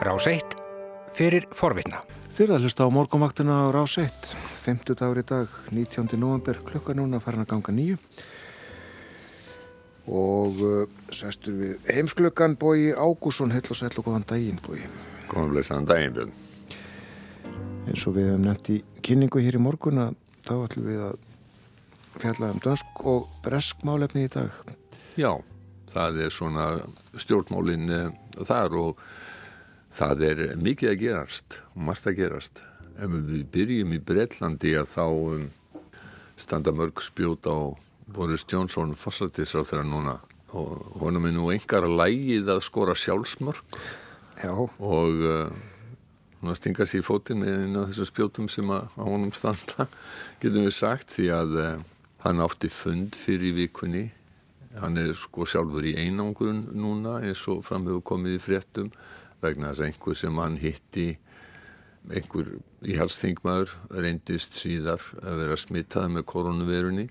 Rás 0.00 0.24
1 0.26 0.54
fyrir 1.12 1.44
forvitna. 1.52 1.98
Þeir 2.32 2.54
að 2.54 2.62
hlusta 2.64 2.86
á 2.88 2.94
morgunvaktina 2.94 3.52
á 3.52 3.72
Rás 3.74 3.98
1, 4.00 4.30
50 4.64 4.96
dagur 4.96 5.20
í 5.20 5.24
dag, 5.28 5.58
19. 5.76 6.16
november, 6.16 6.56
klukka 6.64 6.94
núna 6.96 7.20
farin 7.20 7.44
að 7.44 7.50
ganga 7.50 7.74
nýju. 7.76 7.98
Og 10.08 10.64
uh, 10.64 10.88
sestur 11.12 11.58
við 11.60 11.92
heimsklukkan 11.92 12.56
bói 12.56 12.96
Ágússon, 12.96 13.52
hell 13.52 13.68
og 13.68 13.76
sæll 13.76 13.92
og 14.00 14.08
góðan 14.08 14.24
daginn 14.32 14.64
bói. 14.64 14.80
Góðan 15.28 15.52
blessaðan 15.52 15.92
daginn, 15.92 16.16
Björn. 16.16 16.34
Eins 17.84 18.08
og 18.08 18.16
við 18.16 18.32
hefum 18.32 18.48
nefnt 18.48 18.72
í 18.72 18.80
kynningu 19.04 19.44
hér 19.44 19.60
í 19.60 19.64
morgun 19.68 20.00
að 20.06 20.16
þá 20.48 20.54
ætlum 20.64 20.88
við 20.88 21.06
að 21.10 21.24
fjalla 22.24 22.54
um 22.54 22.64
dönsk 22.64 23.04
og 23.04 23.28
bresk 23.44 23.84
málefni 23.84 24.24
í 24.24 24.32
dag. 24.32 24.62
Já, 25.20 25.34
það 25.92 26.24
er 26.24 26.38
svona 26.40 26.70
stjórnmálinn 27.20 27.90
uh, 27.92 28.14
þar 28.48 28.80
og 28.80 29.10
það 29.94 30.26
er 30.28 30.42
mikið 30.60 30.92
að 30.92 31.00
gerast 31.04 31.60
margt 31.74 32.08
að 32.10 32.18
gerast. 32.22 32.62
Ef 33.00 33.14
við 33.14 33.46
byrjum 33.54 33.94
í 33.96 34.00
Breitlandi 34.04 34.74
að 34.78 34.90
þá 34.92 35.04
um, 35.06 35.46
standa 36.40 36.74
mörg 36.76 37.00
spjót 37.04 37.48
á 37.48 37.74
Boris 38.10 38.44
Johnson 38.48 38.96
fórsættisráð 38.98 39.70
þeirra 39.70 39.86
núna 39.86 40.18
og 40.56 40.98
honum 40.98 41.28
er 41.28 41.34
nú 41.36 41.50
engar 41.54 41.86
lægið 41.86 42.48
að 42.50 42.64
skora 42.66 42.94
sjálfsmörg 42.98 43.60
Já. 44.40 44.50
og 44.56 45.20
uh, 45.22 46.54
stinga 46.58 46.86
sér 46.88 47.04
í 47.04 47.06
fótinn 47.06 47.42
með 47.42 47.66
einu 47.66 47.82
af 47.84 47.92
þessum 47.92 48.08
spjótum 48.08 48.48
sem 48.50 48.72
að 48.74 48.88
honum 48.98 49.34
standa 49.36 49.86
getum 50.42 50.66
við 50.66 50.74
sagt 50.74 51.14
því 51.14 51.28
að 51.36 51.58
uh, 51.60 51.68
hann 52.24 52.42
átti 52.42 52.70
fund 52.72 53.18
fyrir 53.18 53.54
vikunni 53.60 54.08
hann 54.80 54.98
er 55.00 55.14
sko 55.18 55.46
sjálfur 55.48 55.86
í 55.86 55.96
einangrun 55.98 56.64
núna 56.78 57.18
eins 57.24 57.42
og 57.50 57.64
framhefur 57.66 58.04
komið 58.12 58.38
í 58.38 58.42
fréttum 58.42 58.90
vegna 59.42 59.70
þess 59.70 59.82
að 59.82 59.90
einhver 59.90 60.20
sem 60.20 60.40
hann 60.42 60.58
hitti 60.60 61.08
einhver 62.10 62.52
íhalsþingmaður 62.88 63.74
reyndist 64.02 64.56
síðar 64.58 65.02
að 65.20 65.42
vera 65.42 65.58
smittað 65.60 66.12
með 66.14 66.26
koronavirunni 66.32 67.08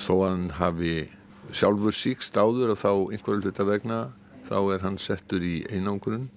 þó 0.00 0.14
að 0.14 0.28
hann 0.30 0.46
hafi 0.56 0.94
sjálfur 1.52 1.96
síkst 1.96 2.38
áður 2.38 2.72
og 2.72 2.80
þá 2.80 2.92
einhverju 2.92 3.42
hluta 3.42 3.66
vegna 3.68 3.98
þá 4.48 4.56
er 4.74 4.86
hann 4.86 4.96
settur 5.00 5.44
í 5.44 5.60
einangrun. 5.72 6.30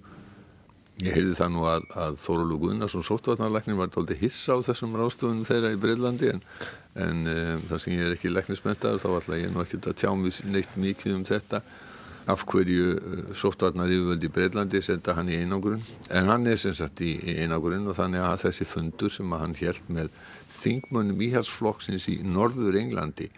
Ég 1.04 1.12
heyrði 1.12 1.34
það 1.36 1.50
nú 1.52 1.64
að, 1.68 1.82
að 2.00 2.14
Þórólu 2.22 2.56
Gunnarsson 2.62 3.04
sóttvarnarleiknin 3.04 3.76
var 3.76 3.90
tóldi 3.92 4.16
hissa 4.16 4.56
á 4.56 4.64
þessum 4.64 4.94
ráðstofunum 4.96 5.44
þeirra 5.44 5.74
í 5.74 5.80
Breitlandi 5.80 6.30
en, 6.32 6.40
en 6.96 7.18
um, 7.28 7.66
það 7.68 7.82
sem 7.84 7.96
ég 7.96 8.06
er 8.06 8.14
ekki 8.14 8.32
leiknismentaður 8.32 9.02
þá 9.02 9.10
ætla 9.18 9.40
ég 9.42 9.52
nú 9.52 9.60
ekki 9.60 9.82
að 9.82 9.98
tjá 10.00 10.08
neitt 10.48 10.78
mikið 10.80 11.18
um 11.18 11.26
þetta 11.28 11.60
af 12.26 12.42
hverju 12.50 12.92
uh, 12.96 13.32
sóttvarnar 13.38 13.90
yfirvöldi 13.92 14.30
Breitlandi 14.34 14.82
senda 14.82 15.14
hann 15.14 15.30
í 15.30 15.38
einangrun. 15.40 15.84
En 16.10 16.30
hann 16.30 16.46
er 16.50 16.58
sem 16.60 16.74
sagt 16.74 17.02
í, 17.06 17.14
einangrun 17.38 17.86
og 17.86 17.98
þannig 17.98 18.24
að 18.26 18.46
þessi 18.48 18.68
fundur 18.68 19.14
sem 19.14 19.34
hann 19.38 19.56
held 19.58 19.90
með 19.92 20.14
þingmönnum 20.56 21.26
íhalsflokksins 21.28 22.08
í 22.10 22.20
Norður 22.26 22.78
Englandi 22.80 23.30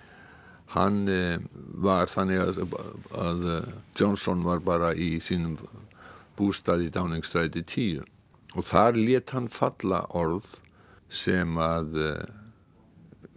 hann 0.75 1.09
eh, 1.09 1.39
var 1.81 2.11
þannig 2.12 2.42
að, 2.42 2.59
að 3.16 3.44
Johnson 3.97 4.44
var 4.44 4.61
bara 4.64 4.92
í 4.92 5.16
sínum 5.25 5.56
bústað 6.39 6.84
í 6.86 6.91
Downingstræti 6.92 7.64
10 7.64 8.03
og 8.56 8.66
þar 8.66 8.98
let 8.98 9.33
hann 9.36 9.48
falla 9.53 10.03
orð 10.16 10.50
sem 11.09 11.56
að 11.62 11.97
eh, 12.05 12.28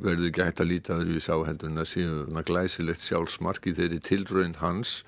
verður 0.01 0.43
hægt 0.43 0.63
að 0.63 0.71
líta 0.73 0.97
öðru 0.97 1.15
við 1.15 1.25
sá 1.27 1.35
heldur 1.47 1.71
en 1.71 1.83
að 1.83 1.91
séu 1.93 2.43
glæsilegt 2.47 3.05
sjálfsmarki 3.05 3.75
þeirri 3.77 4.01
tilröðin 4.03 4.59
hans 4.59 5.01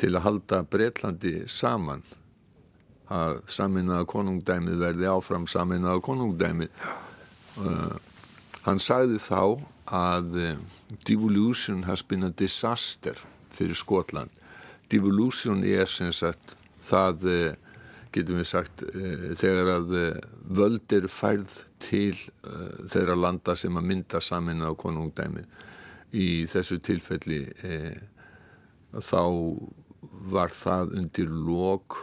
til 0.00 0.12
að 0.16 0.24
halda 0.26 0.62
Breitlandi 0.68 1.34
saman 1.48 2.04
að 3.12 3.38
saminnaða 3.50 4.06
konungdæmið 4.10 4.80
verði 4.82 5.10
áfram 5.10 5.46
saminnaða 5.50 6.02
konungdæmið. 6.02 6.86
Uh, 7.56 7.94
hann 8.66 8.82
sagði 8.82 9.20
þá 9.22 9.42
að 9.96 10.34
uh, 10.42 10.56
devolution 11.06 11.84
has 11.86 12.02
been 12.02 12.26
a 12.26 12.30
disaster 12.30 13.20
fyrir 13.54 13.78
Skotland. 13.78 14.34
Devolution 14.90 15.62
er 15.64 15.86
sem 15.90 16.10
sagt 16.14 16.56
það 16.82 17.28
uh, 17.30 17.54
getum 18.16 18.40
við 18.40 18.48
sagt 18.48 18.82
þegar 19.36 19.70
að 19.74 19.90
völd 20.56 20.92
eru 20.94 21.08
færð 21.12 21.50
til 21.84 22.14
þeirra 22.88 23.12
landa 23.18 23.52
sem 23.58 23.76
að 23.76 23.90
mynda 23.90 24.22
saminnaða 24.24 24.78
konungdæmið. 24.80 25.44
Í 26.16 26.28
þessu 26.48 26.78
tilfelli 26.80 27.42
þá 29.04 29.20
var 30.30 30.52
það 30.54 30.94
undir 31.00 31.30
lok 31.30 31.98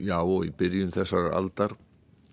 já 0.00 0.18
og 0.20 0.46
í 0.48 0.52
byrjun 0.56 0.94
þessar 0.94 1.32
aldar 1.36 1.74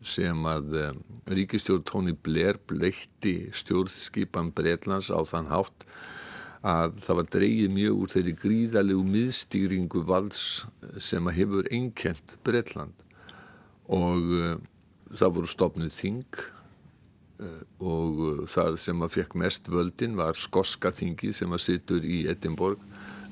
sem 0.05 0.45
að 0.47 0.75
um, 0.79 0.99
ríkistjórn 1.27 1.83
Tony 1.87 2.13
Blair 2.13 2.59
bleitti 2.69 3.49
stjórnskipan 3.55 4.53
Breitlands 4.55 5.09
á 5.11 5.19
þann 5.27 5.49
hátt 5.51 5.87
að 6.67 6.97
það 7.03 7.19
var 7.19 7.29
dreyið 7.35 7.73
mjög 7.73 8.01
úr 8.01 8.13
þeirri 8.13 8.35
gríðalegu 8.43 9.03
miðstýringu 9.07 10.03
valds 10.07 10.41
sem 11.03 11.27
að 11.29 11.37
hefur 11.41 11.69
einkent 11.73 12.37
Breitland 12.45 13.03
og 13.93 14.31
það 15.13 15.35
voru 15.37 15.51
stopnuð 15.51 15.93
þing 15.93 16.39
og 17.85 18.47
það 18.49 18.79
sem 18.81 19.05
að 19.05 19.13
fekk 19.19 19.35
mest 19.37 19.69
völdin 19.69 20.17
var 20.17 20.39
skoska 20.39 20.91
þingið 20.95 21.35
sem 21.37 21.53
að 21.53 21.63
sittur 21.67 22.07
í 22.07 22.23
Edinborg 22.31 22.81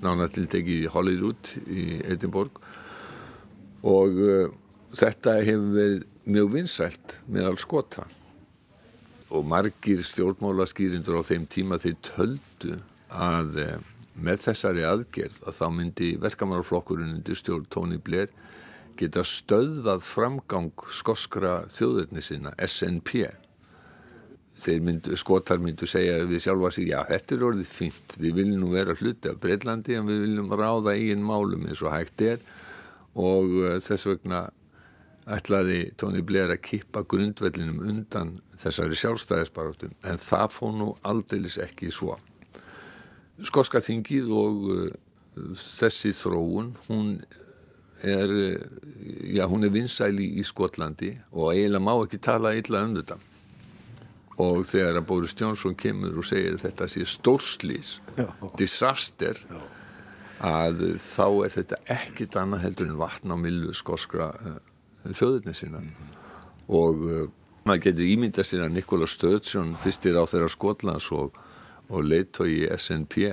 nána 0.03 0.27
til 0.31 0.47
tekið 0.51 0.85
í 0.85 0.91
Hollywood 0.91 1.51
í 1.67 1.85
Edinborg. 2.11 2.59
Og 3.85 4.19
uh, 4.19 4.53
þetta 4.97 5.39
hefur 5.45 5.73
verið 5.75 6.05
mjög 6.25 6.53
vinsælt 6.55 7.17
með 7.29 7.51
alls 7.51 7.65
skota. 7.65 8.07
Og 9.33 9.45
margir 9.47 10.03
stjórnmálaskýrindur 10.05 11.19
á 11.19 11.23
þeim 11.27 11.45
tíma 11.51 11.79
þeir 11.81 11.99
töldu 12.05 12.79
að 13.13 13.61
uh, 13.63 13.75
með 14.15 14.45
þessari 14.47 14.85
aðgerð 14.87 15.41
að 15.43 15.57
þá 15.59 15.65
myndi 15.75 16.11
verkamannarflokkurinn 16.23 17.17
undir 17.17 17.39
stjórn 17.39 17.67
Tony 17.71 17.99
Blair 17.99 18.31
geta 18.95 19.25
stöðvað 19.27 20.05
framgang 20.07 20.71
skoskra 20.95 21.65
þjóðurni 21.73 22.23
sinna 22.23 22.53
SNP 22.63 23.25
myndu, 24.81 25.15
skotar 25.19 25.59
myndu 25.59 25.87
segja 25.87 26.23
við 26.25 26.43
sjálfa 26.45 26.71
sig, 26.73 26.89
já 26.89 27.01
þetta 27.09 27.35
er 27.35 27.45
orðið 27.49 27.71
fínt. 27.71 28.17
Við 28.17 28.37
viljum 28.39 28.61
nú 28.63 28.71
vera 28.73 28.95
hluti 28.95 29.29
af 29.29 29.39
Breitlandi 29.43 29.97
en 29.97 30.07
við 30.07 30.21
viljum 30.25 30.53
ráða 30.55 30.95
eigin 30.95 31.25
málum 31.25 31.67
eins 31.67 31.83
og 31.83 31.91
hægt 31.93 32.21
er. 32.21 32.39
Og 33.15 33.51
uh, 33.61 33.75
þess 33.83 34.07
vegna 34.07 34.45
ætlaði 35.35 35.91
Tony 35.97 36.21
Blair 36.21 36.53
að 36.53 36.61
kippa 36.67 37.03
grundvellinum 37.03 37.81
undan 37.81 38.35
þessari 38.61 38.97
sjálfstæðisbarátum 38.99 39.95
en 40.05 40.21
það 40.21 40.51
fóð 40.53 40.75
nú 40.79 40.89
aldeilis 41.03 41.57
ekki 41.61 41.91
svo. 41.93 42.19
Skoska 43.43 43.81
þingið 43.83 44.31
og 44.31 44.67
uh, 44.71 44.85
þessi 45.59 46.13
þróun 46.15 46.75
hún 46.87 47.17
er 48.05 48.31
já 49.33 49.45
hún 49.49 49.63
er 49.65 49.71
vinsæli 49.73 50.27
í 50.39 50.43
Skotlandi 50.45 51.15
og 51.31 51.53
eiginlega 51.53 51.83
má 51.83 51.95
ekki 51.95 52.19
tala 52.21 52.51
illa 52.55 52.83
um 52.85 52.93
þetta 52.97 53.17
og 54.41 54.65
þegar 54.67 54.99
að 54.99 55.07
Boris 55.07 55.35
Johnson 55.39 55.75
kemur 55.79 56.17
og 56.19 56.27
segir 56.27 56.57
þetta 56.59 56.87
sé 56.91 57.05
stórslís 57.07 57.95
disaster 58.59 59.39
Já. 59.47 59.61
að 60.43 60.83
þá 60.99 61.27
er 61.45 61.53
þetta 61.55 61.79
ekkit 61.95 62.37
annað 62.41 62.65
heldur 62.65 62.91
en 62.91 62.99
vatn 62.99 63.31
á 63.31 63.37
millu 63.39 63.73
skoskra 63.77 64.31
uh, 64.35 64.59
þjóðurni 65.05 65.55
sína 65.55 65.79
mm 65.79 65.87
-hmm. 65.87 66.13
og 66.67 67.05
uh, 67.07 67.29
maður 67.65 67.83
getur 67.87 68.11
ímyndað 68.11 68.49
sína 68.51 68.67
Nikola 68.69 69.07
Sturgeon 69.07 69.75
fyrstir 69.79 70.19
á 70.19 70.23
þeirra 70.27 70.51
Skotlands 70.51 71.11
og, 71.11 71.31
og 71.89 72.03
leittói 72.03 72.51
í 72.65 72.69
SNP 72.77 73.31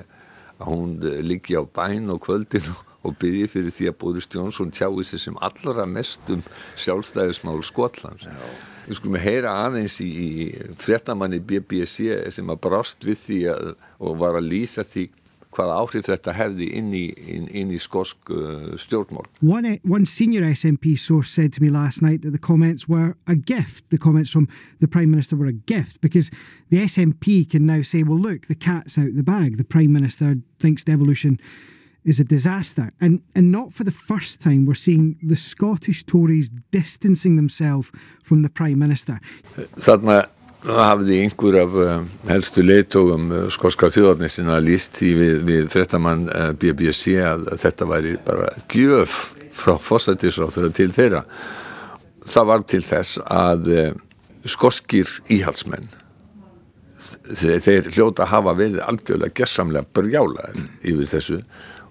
að 0.58 0.66
hún 0.66 0.96
uh, 1.02 1.18
liggi 1.20 1.58
á 1.58 1.66
bæn 1.66 2.14
á 2.14 2.16
kvöldinu 2.16 2.70
og 2.70 2.91
byrji 3.10 3.48
fyrir 3.50 3.74
því 3.74 3.88
að 3.90 3.98
Boris 3.98 4.30
Johnson 4.30 4.70
tjái 4.70 5.08
sér 5.08 5.24
sem 5.26 5.40
allra 5.42 5.86
mestum 5.86 6.44
sjálfstæðismál 6.78 7.58
Skotlands 7.66 8.28
Já 8.28 8.70
við 8.86 8.98
skulum 8.98 9.18
heyra 9.22 9.56
aðeins 9.66 9.98
í, 10.02 10.10
í 10.10 10.46
frettamanni 10.80 11.40
BBC 11.40 12.12
sem 12.34 12.52
að 12.52 12.62
brást 12.66 13.04
við 13.06 13.18
því 13.20 13.42
að, 13.52 13.74
og 14.02 14.16
var 14.22 14.38
að 14.38 14.48
lýsa 14.50 14.84
því 14.86 15.08
hvaða 15.52 15.74
áhrif 15.82 16.06
þetta 16.06 16.32
hefði 16.32 16.66
inn 16.78 16.88
í, 16.96 17.02
inn, 17.28 17.44
inn 17.52 17.72
í 17.76 17.78
skorsk 17.80 18.30
uh, 18.32 18.70
stjórnmál. 18.80 19.26
One, 19.44 19.74
one 19.84 20.08
senior 20.08 20.46
SNP 20.48 20.96
source 20.98 21.28
said 21.28 21.52
to 21.52 21.62
me 21.62 21.68
last 21.68 22.00
night 22.00 22.22
that 22.22 22.32
the 22.32 22.40
comments 22.40 22.88
were 22.88 23.16
a 23.26 23.36
gift. 23.36 23.90
The 23.90 23.98
comments 23.98 24.30
from 24.30 24.48
the 24.80 24.88
Prime 24.88 25.10
Minister 25.10 25.36
were 25.36 25.46
a 25.46 25.52
gift 25.52 26.00
because 26.00 26.30
the 26.70 26.78
SNP 26.78 27.50
can 27.50 27.66
now 27.66 27.82
say, 27.82 28.02
well, 28.02 28.18
look, 28.18 28.46
the 28.46 28.54
cat's 28.54 28.96
out 28.96 29.14
the 29.14 29.22
bag. 29.22 29.58
The 29.58 29.64
Prime 29.64 29.92
Minister 29.92 30.38
thinks 30.58 30.84
devolution 30.84 31.38
is 32.04 32.20
a 32.20 32.24
disaster. 32.24 32.92
And, 33.00 33.22
and 33.34 33.52
not 33.52 33.72
for 33.72 33.84
the 33.84 33.90
first 33.90 34.40
time, 34.40 34.66
we're 34.66 34.74
seeing 34.74 35.16
the 35.22 35.36
Scottish 35.36 36.04
Tories 36.04 36.50
distancing 36.70 37.36
themselves 37.36 37.90
from 38.22 38.42
the 38.42 38.50
Prime 38.50 38.78
Minister. 38.78 39.20
Þarna 39.76 40.24
hafði 40.62 41.22
einhver 41.24 41.58
af 41.62 41.74
uh, 41.74 41.94
helstu 42.30 42.62
leitógum 42.62 43.30
uh, 43.32 43.46
skotska 43.50 43.90
þjóðarnisina 43.90 44.60
líst 44.62 45.00
því 45.00 45.10
við, 45.18 45.40
við 45.48 45.72
frettamann 45.72 46.28
uh, 46.30 46.52
BBC 46.54 47.16
að 47.22 47.48
þetta 47.58 47.88
væri 47.90 48.14
bara 48.22 48.52
gjöf 48.70 49.32
frá 49.52 49.74
fórsættisráþur 49.82 50.70
til 50.74 50.92
þeirra 50.94 51.24
það 52.28 52.48
var 52.50 52.64
til 52.68 52.82
þess 52.86 53.18
að 53.26 53.68
eh, 53.72 53.90
skoskir 54.48 55.10
íhalsmenn 55.32 55.88
þeir, 57.02 57.58
þeir 57.64 57.90
hljóta 57.96 58.28
hafa 58.30 58.54
verið 58.58 58.82
algjörlega 58.86 59.34
gessamlega 59.42 59.88
brjálaðir 59.96 60.68
yfir 60.92 61.10
þessu 61.16 61.40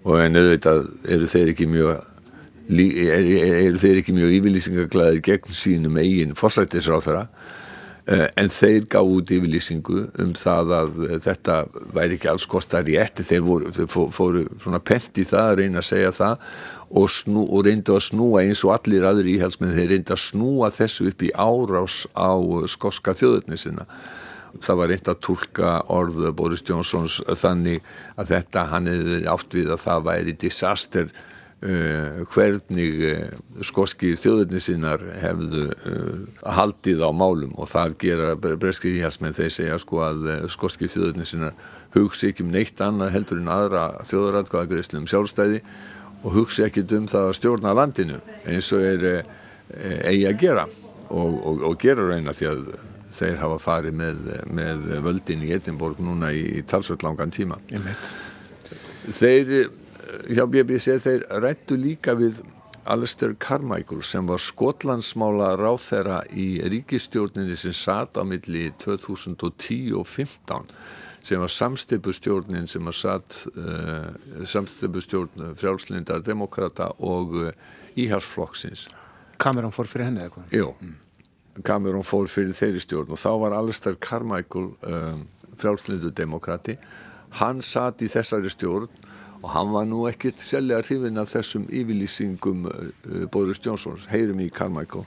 og 0.03 0.21
en 0.23 0.39
auðvitað 0.41 0.87
eru 1.15 1.29
þeir 1.29 1.53
ekki 1.53 1.67
mjög 1.71 2.07
eru 2.71 3.39
er 3.41 3.79
þeir 3.81 3.99
ekki 4.01 4.15
mjög 4.15 4.37
yfirlýsingaglæðir 4.37 5.25
gegn 5.25 5.57
sínum 5.57 5.97
eigin 6.01 6.37
fórsættisráþara 6.37 7.27
Eh, 8.09 8.25
en 8.41 8.47
þeir 8.49 8.87
gá 8.89 8.97
út 9.05 9.29
yfirlýsingu 9.29 9.99
um 10.23 10.31
það 10.33 10.71
að 10.73 10.95
þetta 11.21 11.57
væri 11.93 12.15
ekki 12.17 12.29
alls 12.31 12.47
kostar 12.49 12.87
í 12.89 12.95
etti 12.97 13.21
þeir, 13.27 13.43
voru, 13.45 13.69
þeir 13.75 13.89
fóru 14.15 14.41
svona 14.63 14.79
pent 14.81 15.21
í 15.21 15.25
það 15.29 15.49
að 15.51 15.59
reyna 15.59 15.83
að 15.83 15.87
segja 15.91 16.13
það 16.17 16.47
og, 16.89 17.05
snú, 17.13 17.43
og 17.45 17.61
reyndu 17.67 17.93
að 17.93 18.07
snúa 18.07 18.41
eins 18.41 18.63
og 18.65 18.73
allir 18.73 19.05
aðri 19.05 19.35
íhalsmenn 19.35 19.75
þeir 19.77 19.93
reyndu 19.93 20.15
að 20.15 20.23
snúa 20.23 20.71
þessu 20.73 21.11
upp 21.11 21.21
í 21.27 21.29
árás 21.37 21.99
á 22.17 22.33
skoska 22.73 23.13
þjóðurnisina 23.21 23.85
það 24.59 24.79
var 24.81 24.91
reynd 24.91 25.11
að 25.11 25.21
tólka 25.27 25.73
orð 25.93 26.23
Boris 26.35 26.63
Johnsons 26.67 27.19
þannig 27.39 27.83
að 28.19 28.33
þetta 28.35 28.67
hann 28.71 28.89
hefði 28.91 29.19
átt 29.31 29.57
við 29.57 29.73
að 29.75 29.85
það 29.85 30.07
væri 30.11 30.39
disaster 30.45 31.11
Uh, 31.61 32.23
hvernig 32.33 32.95
uh, 33.05 33.33
skoski 33.61 34.15
þjóðurni 34.17 34.57
sinnar 34.57 35.03
hefðu 35.21 35.67
uh, 35.69 36.39
haldið 36.57 37.03
á 37.05 37.13
málum. 37.13 37.51
Og 37.53 37.69
það 37.69 37.93
gera 38.01 38.31
breskir 38.33 38.95
íhalsmenn 38.97 39.35
þeir 39.37 39.53
segja 39.53 39.77
sko 39.83 39.99
að 40.01 40.25
skoski 40.49 40.89
þjóðurni 40.89 41.27
sinnar 41.29 41.53
hugsi 41.93 42.31
ekki 42.31 42.47
um 42.47 42.49
neitt 42.55 42.81
annað 42.81 43.13
heldur 43.13 43.43
en 43.43 43.53
aðra 43.53 43.83
þjóðuratkvæðagreyslu 44.09 45.03
um 45.03 45.07
sjálfstæði 45.13 45.61
og 46.23 46.33
hugsi 46.39 46.65
ekki 46.65 46.87
um 46.97 47.05
það 47.13 47.29
að 47.29 47.37
stjórna 47.37 47.77
landinu 47.77 48.17
eins 48.49 48.73
og 48.73 48.87
er 48.95 49.05
eigi 50.09 50.25
að 50.31 50.41
gera 50.41 50.65
og, 50.65 51.37
og, 51.45 51.61
og 51.69 51.77
gera 51.85 52.09
reyna 52.09 52.33
því 52.33 52.49
að 52.55 52.65
þeir 53.11 53.41
hafa 53.41 53.59
farið 53.61 53.97
með, 53.99 54.23
með 54.51 54.87
völdin 55.05 55.45
í 55.45 55.51
Edinborg 55.55 56.01
núna 56.03 56.31
í, 56.35 56.43
í 56.59 56.63
talsvöld 56.67 57.03
langan 57.05 57.33
tíma 57.33 57.59
þeir 59.09 59.69
hjá 60.31 60.45
BBC 60.49 60.97
þeir 61.03 61.27
rættu 61.43 61.77
líka 61.79 62.15
við 62.19 62.41
Alistair 62.89 63.35
Carmichael 63.37 64.01
sem 64.03 64.25
var 64.27 64.41
skotlandsmála 64.41 65.53
ráþæra 65.59 66.23
í 66.33 66.55
ríkistjórninni 66.65 67.55
sem 67.59 67.75
satt 67.77 68.17
á 68.17 68.25
milli 68.25 68.71
2010 68.81 69.93
og 69.99 70.07
15 70.09 70.71
sem 71.21 71.41
var 71.41 71.53
samstipustjórnin 71.53 72.65
sem 72.67 72.85
var 72.85 72.97
satt 72.97 73.43
uh, 73.53 74.09
samstipustjórn 74.49 75.53
frjálslindar 75.59 76.25
demokrata 76.25 76.89
og 77.05 77.37
uh, 77.37 77.53
íharsflokksins 77.93 78.87
Cameron 79.41 79.73
fór 79.73 79.89
fyrir 79.89 80.09
henni 80.09 80.25
eða 80.25 80.33
hvað? 80.35 80.57
Jú, 80.57 80.73
mm. 80.81 80.97
Cameron 81.67 82.05
fór 82.07 82.29
fyrir 82.31 82.55
þeirri 82.57 82.81
stjórn 82.83 83.13
og 83.13 83.21
þá 83.21 83.31
var 83.43 83.55
Alistair 83.57 83.97
Carmichael 83.99 84.71
uh, 84.87 85.17
frjálslindur 85.59 86.13
demokrati 86.15 86.77
hann 87.39 87.61
satt 87.63 88.03
í 88.03 88.09
þessari 88.11 88.51
stjórn 88.51 88.89
og 89.41 89.49
hann 89.55 89.73
var 89.73 89.87
nú 89.89 90.05
ekkert 90.09 90.39
selja 90.41 90.81
hrifin 90.83 91.19
af 91.21 91.33
þessum 91.33 91.65
yfirlýsingum 91.71 92.67
uh, 92.69 93.25
Boris 93.33 93.61
Johnsons. 93.63 94.05
Heyrum 94.11 94.41
í 94.43 94.51
Carmichael. 94.53 95.05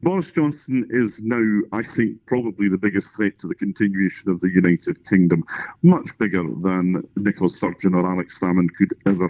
Boris 0.00 0.30
Johnson 0.30 0.86
is 0.90 1.20
now, 1.22 1.42
I 1.72 1.82
think, 1.82 2.24
probably 2.26 2.68
the 2.68 2.78
biggest 2.78 3.16
threat 3.16 3.36
to 3.40 3.48
the 3.48 3.54
continuation 3.56 4.30
of 4.30 4.38
the 4.38 4.48
United 4.48 5.04
Kingdom, 5.04 5.44
much 5.82 6.16
bigger 6.18 6.44
than 6.60 7.02
Nicola 7.16 7.50
Sturgeon 7.50 7.94
or 7.94 8.06
Alex 8.06 8.38
Salmond 8.38 8.74
could 8.78 8.94
ever 9.06 9.28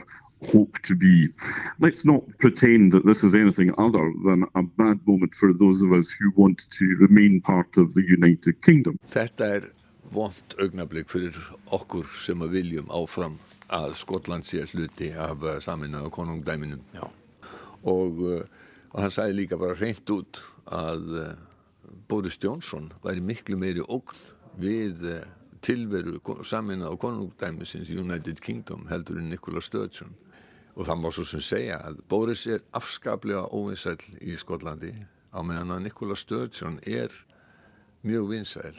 hope 0.52 0.78
to 0.82 0.94
be. 0.94 1.28
Let's 1.78 2.04
not 2.04 2.22
pretend 2.38 2.92
that 2.92 3.04
this 3.04 3.24
is 3.24 3.34
anything 3.34 3.72
other 3.78 4.12
than 4.24 4.44
a 4.54 4.62
bad 4.62 5.00
moment 5.06 5.34
for 5.34 5.52
those 5.52 5.82
of 5.82 5.92
us 5.92 6.10
who 6.10 6.30
want 6.36 6.70
to 6.70 6.84
remain 7.00 7.40
part 7.40 7.76
of 7.76 7.94
the 7.94 8.02
United 8.02 8.62
Kingdom. 8.62 8.98
Þetta 9.08 9.50
er 9.58 9.68
vond 10.12 10.56
augnablík 10.62 11.10
fyrir 11.10 11.36
okkur 11.74 12.06
sem 12.16 12.40
að 12.44 12.54
viljum 12.56 12.88
áfram 12.94 13.36
að 13.68 13.98
Skotland 14.00 14.46
sé 14.48 14.62
hluti 14.70 15.10
af 15.12 15.42
saminnaðu 15.60 16.12
konungdæminum 16.14 16.80
og, 17.84 18.22
uh, 18.22 18.46
og 18.94 19.02
hann 19.02 19.12
sæði 19.12 19.42
líka 19.42 19.58
bara 19.60 19.76
reynd 19.76 20.08
út 20.14 20.40
að 20.72 21.10
uh, 21.12 21.34
Boris 22.08 22.38
Johnson 22.40 22.88
væri 23.04 23.20
miklu 23.20 23.58
meiri 23.60 23.84
ógn 23.84 24.16
við 24.58 25.04
tilveru 25.60 26.16
saminnaðu 26.46 26.96
konungdæmisins 27.02 27.92
United 27.92 28.40
Kingdom 28.40 28.86
heldur 28.88 29.20
en 29.20 29.28
Nicola 29.28 29.60
Sturgeon 29.60 30.16
og 30.78 30.86
það 30.86 31.00
má 31.02 31.08
svo 31.10 31.24
sem 31.26 31.42
segja 31.42 31.80
að 31.82 32.02
Boris 32.10 32.44
er 32.46 32.62
afskaplega 32.78 33.48
óvinsæl 33.50 33.98
í 34.22 34.36
Skotlandi 34.38 34.92
á 35.34 35.42
meðan 35.42 35.74
að 35.74 35.88
Nicola 35.88 36.16
Sturgeon 36.16 36.78
er 36.86 37.10
mjög 38.06 38.30
vinsæl 38.30 38.76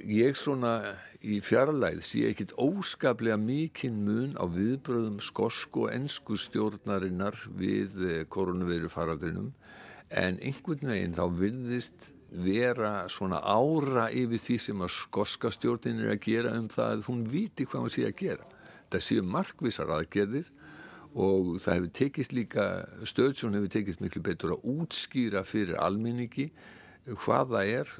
ég 0.00 0.38
svona 0.40 0.78
í 1.20 1.40
fjarlæð 1.44 2.00
sé 2.06 2.22
ekkit 2.30 2.54
óskaplega 2.56 3.36
mikinn 3.36 3.98
mun 4.06 4.32
á 4.40 4.48
viðbröðum 4.48 5.20
skosku 5.20 5.84
og 5.84 5.92
ennsku 5.92 6.38
stjórnarinnar 6.40 7.36
við 7.52 7.98
eh, 8.06 8.22
koronaviru 8.24 8.88
faraldrinum 8.88 9.52
en 10.10 10.40
einhvern 10.40 10.88
veginn 10.88 11.18
þá 11.18 11.26
vilðist 11.36 12.14
vera 12.30 13.08
svona 13.10 13.42
ára 13.42 14.08
yfir 14.14 14.40
því 14.40 14.56
sem 14.62 14.82
að 14.84 14.94
skoska 14.94 15.50
stjórnin 15.52 16.00
er 16.04 16.14
að 16.14 16.24
gera 16.24 16.54
um 16.56 16.70
það 16.70 16.94
að 16.94 17.06
hún 17.10 17.22
viti 17.30 17.66
hvað 17.66 17.84
hún 17.84 17.94
sé 17.94 18.06
að 18.06 18.18
gera. 18.22 18.48
Það 18.90 19.06
séu 19.06 19.24
markvísar 19.26 19.92
aðgerðir 19.94 20.50
og 21.14 21.56
það 21.58 21.76
hefur 21.76 21.92
tekist 21.98 22.34
líka, 22.34 22.66
stöðsjón 23.02 23.56
hefur 23.58 23.72
tekist 23.72 24.02
miklu 24.02 24.22
betur 24.22 24.54
að 24.54 24.66
útskýra 24.70 25.42
fyrir 25.46 25.80
almenningi 25.82 26.50
hvað 27.08 27.54
það 27.54 27.72
er 27.80 27.94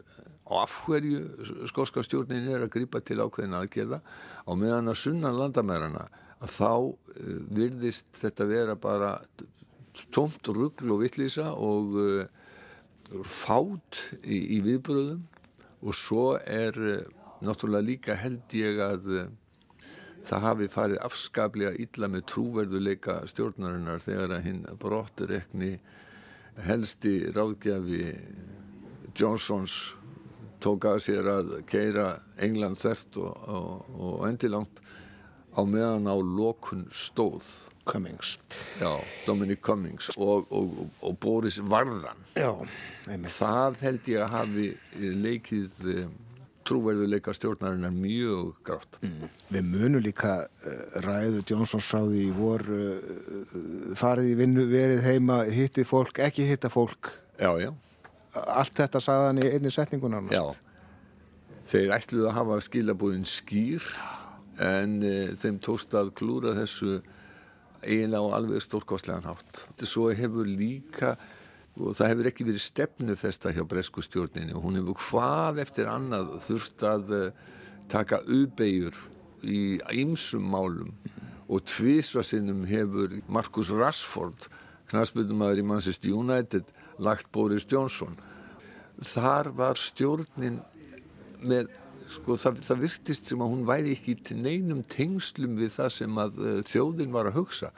og 0.50 0.56
af 0.64 0.74
hverju 0.84 1.66
skóska 1.70 2.02
stjórnin 2.02 2.48
er 2.50 2.64
að 2.64 2.72
gripa 2.74 3.00
til 3.02 3.20
ákveðin 3.22 3.54
aðgerða. 3.60 4.00
Á 4.46 4.52
meðan 4.58 4.90
að 4.90 4.98
sunnan 4.98 5.38
landamærarna 5.38 6.08
að 6.40 6.54
þá 6.56 6.72
uh, 6.74 6.94
virðist 7.54 8.10
þetta 8.18 8.46
vera 8.50 8.76
bara 8.80 9.12
tómt 10.14 10.50
ruggl 10.50 10.94
og 10.94 11.02
vittlýsa 11.04 11.50
og 11.54 11.98
uh, 12.00 13.22
fát 13.26 14.02
í, 14.22 14.56
í 14.56 14.60
viðbröðum 14.64 15.26
og 15.80 15.96
svo 15.96 16.34
er 16.40 16.78
uh, 16.78 17.02
náttúrulega 17.44 17.86
líka 17.86 18.18
held 18.18 18.58
ég 18.58 18.82
að 18.84 19.10
það 20.26 20.44
hafi 20.46 20.68
farið 20.70 21.02
afskaplega 21.06 21.72
illa 21.84 22.10
með 22.12 22.26
trúverðuleika 22.32 23.20
stjórnarinnar 23.30 24.02
þegar 24.04 24.36
að 24.36 24.46
hinn 24.48 24.62
brottirekni 24.80 25.72
helsti 26.66 27.14
ráðgjafi 27.34 28.04
Johnsons 29.16 29.78
tók 30.60 30.84
að 30.90 31.02
sér 31.06 31.28
að 31.32 31.52
keira 31.70 32.06
England 32.42 32.78
þert 32.80 33.16
og, 33.22 33.48
og, 33.48 33.90
og 33.96 34.24
endilangt 34.28 34.82
á 35.56 35.60
meðan 35.64 36.08
á 36.10 36.16
lokun 36.20 36.86
stóð. 36.92 37.48
Cummings. 37.90 38.36
Já, 38.78 39.00
Dominic 39.26 39.62
Cummings 39.64 40.10
og, 40.20 40.50
og 41.00 41.16
Boris 41.18 41.56
Varðan. 41.58 42.20
Já, 42.38 42.52
það 43.24 43.80
held 43.82 44.10
ég 44.12 44.20
að 44.22 44.34
hafi 44.36 44.66
leikið 45.24 45.80
trúverðuleika 46.68 47.34
stjórnarinnar 47.36 47.92
mjög 47.94 48.54
grátt. 48.66 48.98
Mm. 49.02 49.28
Við 49.50 49.68
munum 49.72 50.04
líka 50.04 50.34
uh, 50.44 50.96
ræðu 51.04 51.44
Jónsons 51.48 51.86
frá 51.86 52.02
því 52.04 52.24
vor 52.36 52.64
uh, 52.66 53.94
farið 53.98 54.32
í 54.32 54.38
vinnu, 54.42 54.66
verið 54.70 55.04
heima 55.06 55.42
hitti 55.48 55.86
fólk, 55.88 56.22
ekki 56.26 56.48
hitta 56.48 56.72
fólk. 56.72 57.12
Já, 57.40 57.52
já. 57.62 57.70
Allt 58.40 58.76
þetta 58.78 59.00
sagðan 59.02 59.40
í 59.42 59.48
einni 59.50 59.72
setningunar 59.74 60.28
Já, 60.30 60.44
þeir 61.70 61.96
ætluði 61.96 62.28
að 62.30 62.36
hafa 62.36 62.58
skilabúðin 62.62 63.26
skýr 63.26 63.86
en 64.60 65.00
e, 65.02 65.14
þeim 65.40 65.58
tóst 65.64 65.94
að 65.98 66.12
klúra 66.18 66.52
þessu 66.58 67.00
eiginlega 67.80 68.20
á 68.22 68.36
alveg 68.36 68.62
stórkostlegan 68.62 69.26
hátt. 69.26 69.64
Svo 69.88 70.10
hefur 70.14 70.46
líka 70.46 71.16
og 71.80 71.96
það 71.98 72.12
hefur 72.12 72.28
ekki 72.30 72.46
verið 72.48 72.64
stefnufesta 72.64 73.52
hjá 73.54 73.62
bresku 73.68 74.04
stjórnini 74.04 74.54
og 74.56 74.64
hún 74.66 74.78
hefur 74.80 74.98
hvað 75.06 75.62
eftir 75.64 75.90
annað 75.90 76.34
þurft 76.44 76.84
að 76.86 77.14
e, 77.16 77.22
taka 77.90 78.20
auðbegjur 78.26 78.98
í 79.42 79.60
ýmsum 80.02 80.44
málum 80.52 80.92
og 81.50 81.64
tvísvarsinnum 81.66 82.66
hefur 82.70 83.16
Markus 83.32 83.72
Rashford 83.74 84.48
knastbyrnumæður 84.90 85.62
í 85.62 85.66
Manchester 85.66 86.14
United 86.14 86.70
lagt 87.00 87.30
Boris 87.32 87.66
Johnson. 87.70 88.16
Þar 89.00 89.52
var 89.56 89.78
stjórnin 89.80 90.58
með 91.40 91.70
sko 92.10 92.36
það, 92.38 92.60
það 92.66 92.82
virtist 92.84 93.30
sem 93.30 93.42
að 93.42 93.52
hún 93.52 93.66
væri 93.68 93.94
ekki 93.94 94.16
til 94.26 94.40
neinum 94.42 94.82
tengslum 94.90 95.56
við 95.60 95.76
það 95.78 95.92
sem 95.94 96.20
að 96.20 96.40
uh, 96.42 96.56
þjóðin 96.66 97.14
var 97.14 97.30
að 97.30 97.38
hugsa 97.38 97.70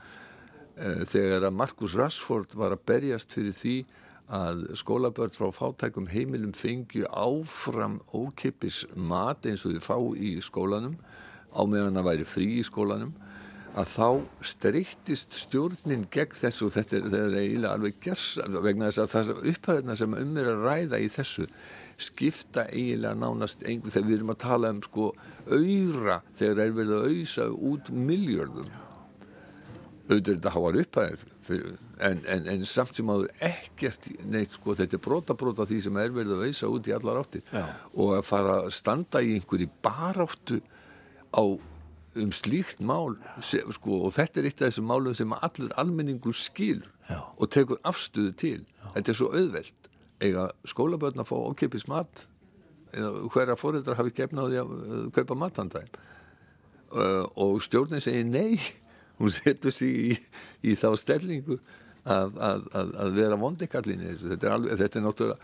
þegar 0.77 1.49
að 1.49 1.59
Markus 1.59 1.97
Rashford 1.99 2.55
var 2.57 2.75
að 2.77 2.87
berjast 2.89 3.35
fyrir 3.35 3.57
því 3.57 3.77
að 4.33 4.63
skólabörn 4.81 5.35
frá 5.35 5.51
fátækum 5.53 6.09
heimilum 6.09 6.55
fengju 6.57 7.05
áfram 7.11 7.99
ókipis 8.17 8.87
mat 8.97 9.45
eins 9.49 9.67
og 9.67 9.75
þið 9.75 9.85
fá 9.85 9.99
í 10.17 10.39
skólanum 10.45 10.97
á 11.53 11.61
meðan 11.69 11.99
það 11.99 12.09
væri 12.09 12.29
frí 12.29 12.49
í 12.61 12.65
skólanum 12.65 13.13
að 13.73 13.89
þá 13.89 14.09
streyttist 14.45 15.37
stjórnin 15.37 16.07
gegn 16.13 16.37
þessu. 16.37 16.69
Og 16.69 16.75
þetta 16.75 17.03
þetta 17.07 17.21
er 17.23 17.37
eiginlega 17.41 17.77
alveg 17.77 18.01
gers 18.05 18.27
vegna 18.65 18.91
þess 18.91 19.03
að 19.03 19.13
það 19.13 19.47
upphæðina 19.53 19.97
sem 20.01 20.17
um 20.19 20.37
er 20.41 20.51
að 20.53 20.67
ræða 20.67 21.01
í 21.01 21.09
þessu 21.13 21.47
skipta 22.03 22.67
eiginlega 22.73 23.19
nánast 23.19 23.65
einhver 23.69 23.93
þegar 23.93 24.09
við 24.09 24.17
erum 24.19 24.33
að 24.35 24.41
tala 24.45 24.73
um 24.73 24.81
sko 24.85 25.11
auðra 25.49 26.23
þegar 26.39 26.65
er 26.65 26.75
verið 26.79 26.97
að 26.97 27.11
auðsa 27.11 27.49
út 27.73 27.93
miljörðum 27.93 28.73
auðvitað 30.13 30.37
þetta 30.37 30.53
háar 30.55 30.79
upphæðir 30.83 31.25
en, 32.03 32.23
en, 32.29 32.47
en 32.53 32.65
samt 32.69 32.97
sem 32.97 33.11
áður 33.11 33.33
ekkert 33.49 34.09
neitt 34.31 34.55
sko 34.57 34.77
þetta 34.79 34.99
er 34.99 35.03
brota 35.05 35.37
brota 35.39 35.67
því 35.69 35.81
sem 35.87 35.99
er 36.01 36.15
verið 36.15 36.37
að 36.37 36.47
auðsa 36.47 36.71
út 36.71 36.89
í 36.89 36.95
allar 36.97 37.21
áttir. 37.23 37.45
Já. 37.51 37.65
og 37.97 38.15
að 38.19 38.25
fara 38.29 38.57
að 38.63 38.73
standa 38.77 39.23
í 39.23 39.37
einhverju 39.39 39.69
baráttu 39.85 40.61
á 41.33 41.43
um 42.23 42.33
slíkt 42.37 42.83
mál 42.85 43.17
se, 43.41 43.63
sko, 43.73 44.03
og 44.07 44.13
þetta 44.17 44.41
er 44.41 44.49
eitt 44.51 44.61
af 44.61 44.69
þessum 44.69 44.91
málum 44.91 45.17
sem 45.17 45.33
allur 45.39 45.73
almenningur 45.81 46.37
skil 46.37 46.83
Já. 47.09 47.19
og 47.37 47.49
tekur 47.51 47.81
afstöðu 47.89 48.35
til. 48.37 48.59
Þetta 48.93 49.13
er 49.13 49.19
svo 49.19 49.31
auðvelt. 49.33 49.89
Eiga 50.23 50.51
skólaböðn 50.69 51.25
að 51.25 51.31
fá 51.33 51.37
ókeipis 51.41 51.89
mat? 51.91 52.27
Eða 52.93 53.29
hverja 53.33 53.57
fóreldrar 53.57 53.99
hafi 53.99 54.13
gefnaði 54.15 54.61
að 54.61 54.75
kaupa 55.17 55.39
matandæm 55.41 55.89
uh, 56.93 57.25
og 57.41 57.63
stjórnin 57.65 58.05
segir 58.05 58.29
nei 58.29 58.61
hún 59.23 59.35
setur 59.35 59.75
sig 59.75 59.93
í, 60.13 60.17
í 60.67 60.75
þá 60.79 60.91
stellingu 61.01 61.61
að, 62.03 62.35
að, 62.43 62.67
að, 62.75 62.97
að 63.05 63.15
vera 63.21 63.39
vondikallinni 63.39 64.17
þetta 64.19 64.49
er, 64.49 64.57
alveg, 64.57 64.81
þetta 64.81 64.99
er 64.99 65.07
náttúrulega 65.07 65.39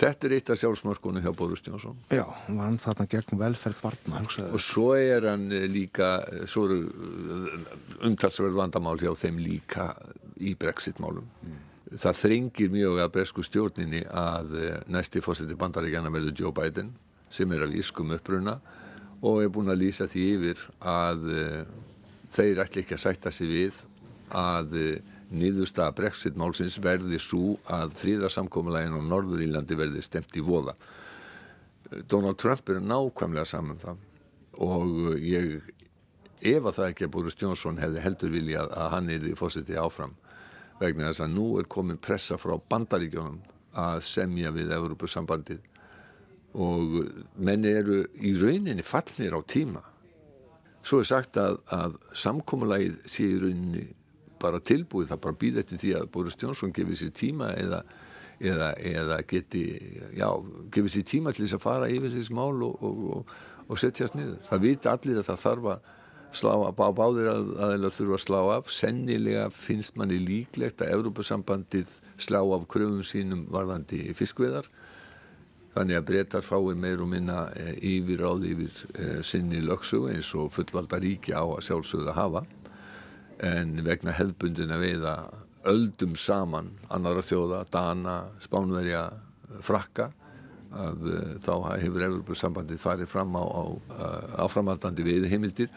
þetta 0.00 0.26
er 0.28 0.34
eitt 0.36 0.50
af 0.52 0.58
sjálfsmörkunum 0.60 1.24
hjá 1.24 1.32
Boris 1.36 1.64
Jónsson 1.66 1.96
Já, 2.14 2.24
hann 2.48 2.78
þarna 2.80 3.06
gegn 3.10 3.40
velferð 3.40 3.82
barna 3.82 4.22
hugsaðu. 4.22 4.52
og 4.56 4.62
svo 4.64 4.86
er 4.96 5.26
hann 5.28 5.50
eh, 5.52 5.66
líka 5.70 6.12
eh, 6.30 6.46
svo 6.48 6.68
eru 6.68 6.78
eh, 6.86 7.74
umtalsverð 8.08 8.56
vandamál 8.56 8.96
hjá 9.02 9.10
þeim 9.18 9.42
líka 9.42 9.90
í 10.40 10.54
Brexit-málum. 10.56 11.26
Það 11.90 12.16
þringir 12.16 12.70
mjög 12.72 13.00
að 13.02 13.10
bresku 13.12 13.42
stjórninni 13.44 14.00
að 14.08 14.54
næsti 14.88 15.20
fórseti 15.20 15.56
bandaríkjana 15.58 16.12
verður 16.14 16.38
Joe 16.38 16.54
Biden 16.56 16.94
sem 17.28 17.50
er 17.52 17.66
að 17.66 17.74
lískum 17.74 18.14
uppruna 18.14 18.54
og 19.20 19.42
er 19.42 19.50
búin 19.52 19.68
að 19.68 19.82
lýsa 19.82 20.06
því 20.08 20.24
yfir 20.38 20.62
að 20.80 21.26
þeir 22.34 22.62
ætli 22.64 22.84
ekki 22.84 22.96
að 22.96 23.04
sætta 23.04 23.32
sig 23.34 23.50
við 23.50 23.80
að 24.36 24.76
uh, 24.78 25.18
niðurstaða 25.30 25.94
Brexit-málsins 25.98 26.78
verði 26.82 27.18
svo 27.22 27.56
að 27.70 27.94
fríðarsamkomulegin 28.00 28.96
og 28.98 29.06
Norður 29.06 29.44
Írlandi 29.46 29.78
verði 29.78 30.02
stemt 30.02 30.34
í 30.38 30.42
voða. 30.44 30.74
Donald 32.10 32.38
Trump 32.38 32.70
er 32.70 32.82
nákvæmlega 32.82 33.46
saman 33.48 33.78
það 33.82 34.06
og 34.60 35.14
ég 35.22 35.60
ef 36.40 36.66
að 36.66 36.76
það 36.76 36.88
ekki 36.88 37.06
að 37.06 37.12
Boris 37.14 37.38
Johnson 37.38 37.80
hefði 37.80 38.02
heldur 38.04 38.34
vilja 38.34 38.66
að 38.66 38.92
hann 38.94 39.10
er 39.12 39.22
því 39.24 39.36
fósiti 39.38 39.78
áfram 39.78 40.14
vegna 40.80 41.10
þess 41.10 41.24
að 41.26 41.34
nú 41.34 41.46
er 41.60 41.68
komin 41.70 42.00
pressa 42.00 42.38
frá 42.40 42.54
bandaríkjónum 42.70 43.40
að 43.80 44.02
semja 44.06 44.52
við 44.54 44.72
Evropasambandið 44.74 45.66
og 46.58 46.96
menni 47.38 47.70
eru 47.70 48.00
í 48.18 48.32
rauninni 48.38 48.82
fallnir 48.86 49.36
á 49.36 49.40
tíma 49.46 49.84
svo 50.86 51.00
er 51.02 51.08
sagt 51.08 51.38
að, 51.40 51.58
að 51.74 51.96
samkomulægið 52.16 53.00
sé 53.10 53.26
í 53.28 53.40
rauninni 53.40 53.86
bara 54.40 54.60
tilbúið, 54.64 55.10
það 55.10 55.22
bara 55.26 55.40
býð 55.42 55.60
eftir 55.62 55.80
því 55.82 55.92
að 55.98 56.10
Boris 56.14 56.38
Johnson 56.40 56.72
gefið 56.76 57.00
sér 57.02 57.14
tíma 57.16 57.50
eða, 57.60 57.82
eða, 58.40 58.72
eða 58.90 59.20
geti 59.28 59.64
já, 60.16 60.28
gefið 60.72 60.94
sér 60.96 61.06
tíma 61.12 61.34
til 61.36 61.44
þess 61.44 61.58
að 61.58 61.64
fara 61.66 61.90
yfir 61.92 62.14
þessi 62.14 62.36
mál 62.36 62.56
og, 62.64 62.76
og, 62.80 63.06
og, 63.16 63.34
og 63.68 63.80
setjast 63.80 64.16
niður. 64.16 64.40
Það 64.48 64.64
vita 64.64 64.94
allir 64.96 65.20
að 65.20 65.28
það 65.28 65.42
þarf 65.44 65.72
að 65.74 65.88
slá 66.40 66.52
af, 66.54 66.74
bá, 66.78 66.84
báðir 66.94 67.28
að 67.32 67.52
aðeins 67.66 67.96
þurfa 67.98 68.16
að 68.16 68.24
slá 68.24 68.40
af, 68.54 68.72
sennilega 68.72 69.46
finnst 69.52 69.96
manni 69.98 70.20
líklegt 70.22 70.84
að 70.84 70.94
Európa-sambandið 70.96 71.96
slá 72.22 72.40
af 72.40 72.68
kröfum 72.70 73.02
sínum 73.06 73.44
varðandi 73.50 74.06
fiskveðar 74.16 74.70
Þannig 75.70 76.00
að 76.00 76.06
breytar 76.08 76.42
fái 76.42 76.74
meir 76.74 77.02
og 77.02 77.10
minna 77.12 77.44
e, 77.54 77.74
yfir 77.92 78.24
áð 78.26 78.46
yfir 78.48 78.78
e, 78.90 79.08
sinni 79.26 79.60
lögsögu 79.62 80.10
eins 80.10 80.32
og 80.34 80.50
fullvalda 80.54 80.98
ríki 81.02 81.30
á 81.30 81.44
að 81.46 81.62
sjálfsögða 81.68 82.16
hafa. 82.16 82.42
En 83.46 83.76
vegna 83.86 84.14
hefðbundin 84.16 84.74
að 84.74 84.82
veiða 84.86 85.14
öldum 85.70 86.16
saman 86.18 86.72
annara 86.90 87.22
þjóða, 87.22 87.62
Dana, 87.70 88.16
Spánverja, 88.42 89.04
Frakka 89.62 90.10
að 90.70 91.06
e, 91.10 91.22
þá 91.42 91.54
hefur 91.84 92.06
Evropasambandið 92.08 92.82
farið 92.82 93.10
fram 93.10 93.38
á, 93.38 93.42
á, 93.42 93.62
á 94.42 94.44
framhaldandi 94.50 95.06
veiði 95.06 95.30
heimildir 95.30 95.70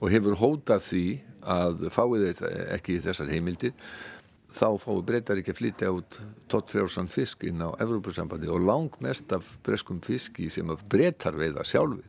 og 0.00 0.10
hefur 0.14 0.38
hótað 0.38 0.86
því 0.86 1.04
að 1.50 1.84
fáið 1.94 2.24
þeir 2.28 2.72
ekki 2.76 3.00
þessar 3.02 3.30
heimildir 3.32 3.74
þá 4.54 4.66
fái 4.82 5.02
breytar 5.06 5.40
ekki 5.40 5.54
að 5.54 5.60
flytja 5.60 5.90
út 5.94 6.18
tottfrjálsan 6.50 7.10
fisk 7.10 7.44
inn 7.48 7.62
á 7.62 7.70
Evrópusambandi 7.82 8.50
og 8.50 8.64
lang 8.66 8.96
mest 9.04 9.32
af 9.36 9.48
breskum 9.66 10.00
fiski 10.04 10.50
sem 10.52 10.70
að 10.72 10.84
breytar 10.90 11.38
veiða 11.38 11.64
sjálfur 11.66 12.06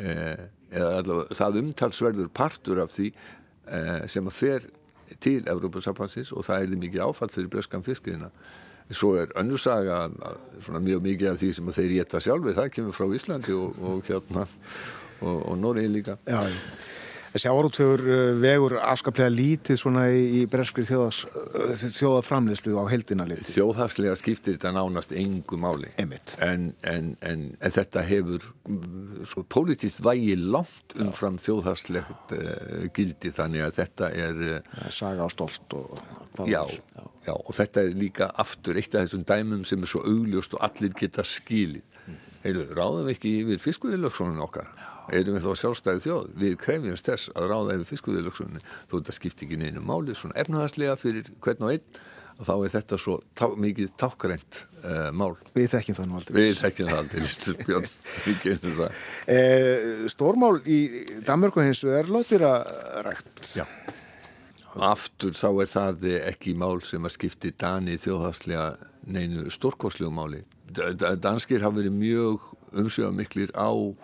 eh, 0.00 0.46
eða 0.74 0.90
allavega 1.00 1.38
það 1.38 1.60
umtalsverður 1.62 2.32
partur 2.34 2.82
af 2.84 2.92
því 2.94 3.10
eh, 3.10 4.04
sem 4.10 4.28
að 4.28 4.38
fer 4.40 4.68
til 5.20 5.40
Evrópusambansins 5.50 6.32
og 6.34 6.46
það 6.46 6.60
er 6.60 6.72
því 6.72 6.82
mikið 6.84 7.06
áfall 7.06 7.32
fyrir 7.32 7.52
breskan 7.52 7.86
fiskiðina 7.86 8.30
svo 8.92 9.14
er 9.16 9.32
önnursaga 9.40 10.10
mjög 10.68 11.04
mikið 11.04 11.30
af 11.30 11.40
því 11.40 11.52
sem 11.56 11.70
að 11.70 11.78
þeir 11.78 11.94
geta 11.98 12.20
sjálfur 12.20 12.58
það 12.58 12.74
kemur 12.76 12.96
frá 12.96 13.06
Íslandi 13.16 13.56
og, 13.56 13.80
og 13.80 14.04
hérna 14.10 14.44
og, 15.24 15.38
og 15.38 15.56
Noregi 15.56 15.88
líka. 15.88 16.18
Já, 16.28 16.42
já 16.44 16.92
Sjáarútvegur 17.34 18.02
vegur 18.38 18.76
afskaplega 18.78 19.32
lítið 19.32 19.78
svona 19.80 20.04
í, 20.14 20.20
í 20.38 20.42
breskri 20.50 20.84
þjóðaframleyslu 20.86 22.76
á 22.78 22.84
heldina 22.86 23.26
litið. 23.26 23.48
Þjóðhagslega 23.56 24.14
skiptir 24.20 24.54
þetta 24.54 24.70
nánast 24.76 25.10
engu 25.18 25.58
máli. 25.58 25.90
Einmitt. 25.98 26.36
En, 26.44 26.68
en, 26.86 27.08
en, 27.26 27.42
en 27.58 27.74
þetta 27.74 28.04
hefur 28.06 28.46
svo 29.26 29.42
politist 29.50 29.98
vægi 30.06 30.36
langt 30.38 30.94
umfram 31.02 31.40
þjóðhagslegt 31.42 32.36
uh, 32.38 32.86
gildi 32.94 33.34
þannig 33.34 33.66
að 33.66 33.80
þetta 33.80 34.12
er... 34.14 34.44
Uh, 34.60 34.86
Saga 34.94 35.26
á 35.26 35.28
stolt 35.34 35.74
og 35.74 35.98
já, 36.46 36.62
já. 36.70 37.02
já, 37.26 37.34
og 37.34 37.52
þetta 37.58 37.82
er 37.82 37.98
líka 37.98 38.30
aftur 38.46 38.78
eitt 38.78 38.94
af 38.94 39.08
þessum 39.08 39.26
dæmum 39.26 39.66
sem 39.66 39.82
er 39.82 39.90
svo 39.90 40.06
augljóst 40.06 40.54
og 40.54 40.62
allir 40.70 40.94
geta 41.02 41.26
skilið. 41.26 41.82
Mm. 42.04 42.24
Heilu, 42.46 42.64
ráðum 42.78 43.08
við 43.08 43.16
ekki 43.16 43.36
yfir 43.42 43.62
fiskviðilöksunum 43.66 44.42
okkar? 44.46 44.70
Erum 45.12 45.36
við 45.36 45.46
þá 45.46 45.62
sjálfstæði 45.62 46.04
þjóð 46.06 46.34
við 46.40 46.58
krefjumst 46.64 47.10
þess 47.10 47.32
að 47.34 47.48
ráða 47.52 47.78
yfir 47.78 47.90
fiskuðilöksunni 47.92 48.64
þó 48.64 48.96
þetta 48.96 49.16
skiptir 49.18 49.48
ekki 49.48 49.60
neinu 49.60 49.84
máli 49.84 50.16
svona 50.16 50.38
efnahagslega 50.40 50.98
fyrir 51.00 51.30
hvern 51.44 51.66
og 51.66 51.74
einn 51.74 52.02
og 52.34 52.46
þá 52.48 52.54
er 52.56 52.72
þetta 52.72 52.98
svo 52.98 53.16
tá, 53.36 53.46
mikið 53.60 53.92
tákgrænt 54.00 54.60
uh, 54.82 55.10
mál. 55.14 55.34
Við 55.54 55.68
þekkjum 55.74 55.98
það 55.98 56.08
nú 56.08 56.16
aldrei. 56.18 56.38
Við 56.40 56.62
þekkjum 56.62 56.88
það 56.90 57.02
aldrei, 57.02 57.28
Björn, 57.68 57.90
við 58.24 58.40
genum 58.42 58.78
það. 58.80 59.02
Eh, 59.34 60.06
stórmál 60.10 60.56
í 60.66 60.78
Danmarku 61.26 61.62
hins 61.62 61.84
er 61.86 62.10
lótira 62.10 62.56
rægt. 63.06 63.44
Já. 63.54 63.66
Aftur 64.74 65.36
þá 65.38 65.48
er 65.62 65.70
það 65.70 66.08
ekki 66.18 66.56
mál 66.58 66.80
sem 66.82 67.06
að 67.06 67.14
skipti 67.14 67.52
Dani 67.54 67.94
þjóðhagslega 68.02 68.72
neinu 69.14 69.46
stórkoslu 69.54 70.10
máli. 70.10 70.42
Danskir 71.22 71.62
hafa 71.62 71.78
verið 71.78 71.94
mjög 72.00 72.48
umsjöða 72.80 73.14
miklir 73.14 73.52
á 73.54 73.70
uh, 73.70 73.96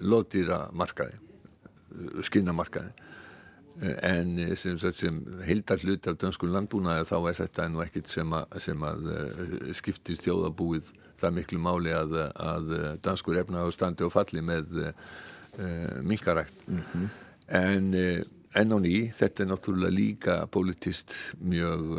lótýra 0.00 0.66
markaði, 0.76 1.18
uh, 1.18 2.22
skinnamarkaði 2.26 3.06
en 4.02 4.32
sem, 4.58 4.74
sem 4.90 5.18
heildar 5.46 5.78
hlut 5.84 6.08
af 6.10 6.16
dönskun 6.18 6.50
landbúnaði 6.50 7.04
þá 7.06 7.16
er 7.18 7.36
þetta 7.38 7.66
nú 7.70 7.82
ekkit 7.84 8.10
sem 8.10 8.32
að, 8.34 8.56
sem 8.64 8.82
að 8.82 9.04
uh, 9.12 9.52
skiptir 9.78 10.18
þjóðabúið 10.18 10.90
það 11.18 11.36
miklu 11.36 11.60
máli 11.62 11.92
að, 11.94 12.16
að 12.42 12.74
danskur 13.04 13.38
efnaðu 13.38 13.74
standi 13.74 14.06
og 14.06 14.14
falli 14.14 14.42
með 14.42 14.80
uh, 14.88 14.90
minkarækt 16.02 16.66
mm 16.66 16.82
-hmm. 16.90 17.06
en 17.60 17.88
enn 18.58 18.74
á 18.74 18.78
ný 18.82 18.96
þetta 19.14 19.42
er 19.42 19.50
náttúrulega 19.52 19.94
líka 19.94 20.34
politist 20.46 21.14
mjög 21.38 21.98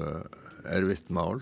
erfitt 0.67 1.09
mál 1.09 1.39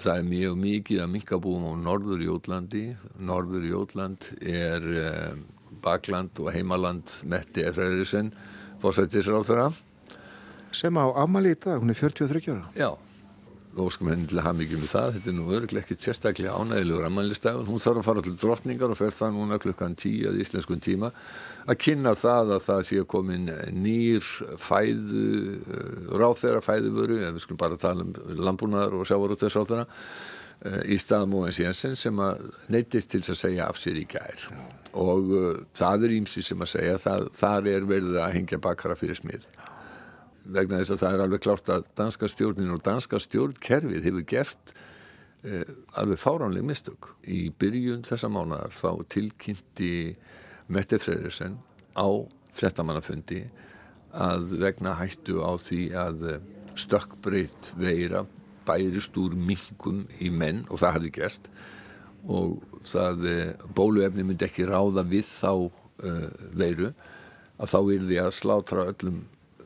það 0.00 0.14
er 0.16 0.26
mjög 0.30 0.56
mikið 0.64 1.02
að 1.04 1.12
minkabúum 1.14 1.68
á 1.68 1.72
Norður 1.84 2.24
Jótlandi. 2.24 2.86
Norður 3.18 3.68
Jótland 3.68 4.30
er 4.40 4.88
eh, 5.02 5.36
bakland 5.84 6.38
og 6.42 6.50
heimaland 6.54 7.20
Metti 7.30 7.64
Efraðurisen 7.66 8.32
fórsættisráð 8.80 9.48
þeirra 9.48 9.70
sem 10.74 10.94
á 10.94 11.06
afmæli 11.18 11.54
í 11.54 11.58
dag, 11.58 11.80
hún 11.82 11.90
er 11.90 11.98
43 11.98 12.52
ára. 12.52 12.68
Já, 12.78 12.90
óskum 13.82 14.08
henni 14.10 14.28
til 14.30 14.38
að 14.38 14.46
hafa 14.46 14.58
mikið 14.58 14.80
með 14.80 14.90
það. 14.90 15.12
Þetta 15.16 15.30
er 15.30 15.36
nú 15.36 15.46
öruglega 15.56 15.84
ekkert 15.84 16.04
sérstaklega 16.04 16.56
ánægilegur 16.56 17.06
ammælistægun, 17.08 17.68
hún 17.70 17.82
þarf 17.82 18.00
að 18.00 18.06
fara 18.08 18.24
til 18.26 18.34
drottningar 18.40 18.92
og 18.94 18.98
fer 18.98 19.14
það 19.16 19.32
núna 19.36 19.58
klukkan 19.62 19.96
tíu 19.98 20.30
að 20.30 20.40
íslenskun 20.44 20.82
tíma 20.84 21.12
að 21.66 21.78
kynna 21.84 22.14
það 22.18 22.52
að 22.56 22.66
það 22.66 22.82
sé 22.88 22.98
að 23.02 23.08
komin 23.14 23.48
nýr 23.76 24.28
fæðu 24.60 25.24
eh, 25.60 26.10
ráþeira 26.20 26.64
fæðuvöru, 26.64 27.22
við 27.28 27.40
skulum 27.44 27.62
bara 27.62 27.80
tala 27.80 28.06
um 28.06 28.12
landbúnaðar 28.40 28.98
og 28.98 29.08
sjávarútveðsráþeira 29.10 29.86
eh, 29.86 30.82
í 30.94 31.00
stað 31.00 31.28
Móens 31.32 31.60
Jensen 31.62 31.96
sem 32.00 32.24
að 32.24 32.46
neytist 32.72 33.12
til 33.14 33.22
að 33.24 33.40
segja 33.44 33.70
af 33.70 33.80
sér 33.80 34.00
í 34.00 34.06
gær. 34.10 34.46
Og 34.98 35.28
uh, 35.30 35.50
það 35.78 36.08
er 36.08 36.16
ímsi 36.16 36.42
sem 36.42 36.62
að 36.64 36.72
segja 36.72 36.96
það, 36.98 37.28
þar 37.38 37.68
er 37.70 37.84
verið 37.86 38.16
að 38.18 38.32
hengja 38.34 38.58
bakara 38.62 38.96
fyrir 38.98 39.20
smið 39.20 39.46
vegna 40.44 40.80
þess 40.80 40.94
að 40.94 41.02
það 41.02 41.16
er 41.16 41.24
alveg 41.24 41.42
klárt 41.46 41.72
að 41.72 41.88
danska 41.98 42.30
stjórnin 42.30 42.74
og 42.74 42.82
danska 42.86 43.20
stjórnkerfið 43.22 44.08
hefur 44.08 44.26
gert 44.28 44.74
eh, 45.44 45.64
alveg 46.00 46.20
fáránleg 46.20 46.66
mistök. 46.66 47.12
Í 47.24 47.48
byrjun 47.60 48.06
þessa 48.08 48.30
mánadar 48.32 48.74
þá 48.74 49.04
tilkynnti 49.16 49.92
Mette 50.70 51.00
Freydersen 51.02 51.58
á 51.98 52.08
frettamannafundi 52.54 53.44
að 54.10 54.56
vegna 54.62 54.96
hættu 54.98 55.42
á 55.42 55.54
því 55.60 55.82
að 55.98 56.26
eh, 56.30 56.40
stökkbreytt 56.78 57.74
veira 57.78 58.24
bærist 58.66 59.16
úr 59.18 59.34
mingum 59.34 60.04
í 60.22 60.30
menn 60.30 60.64
og 60.68 60.80
það 60.82 60.96
hafði 60.96 61.12
gerst 61.18 61.50
og 62.28 62.60
það 62.86 63.26
eh, 63.30 63.68
bóluefni 63.74 64.24
myndi 64.26 64.46
ekki 64.46 64.68
ráða 64.68 65.04
við 65.08 65.26
þá 65.26 65.52
uh, 66.00 66.26
veiru 66.56 66.90
að 67.60 67.72
þá 67.72 67.78
er 67.80 68.04
því 68.08 68.18
að 68.22 68.34
slátra 68.36 68.86
öllum 68.92 69.20